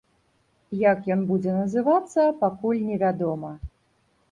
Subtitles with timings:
[0.91, 3.55] Як ён будзе называцца, пакуль невядома.